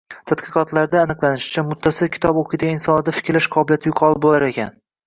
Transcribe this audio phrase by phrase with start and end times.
[0.29, 4.79] Tadqiqotlarda aniqlanishicha, muttasil kitob o‘qiydigan insonlarda fikrlash qobiliyati yuqori bo‘lar ekan.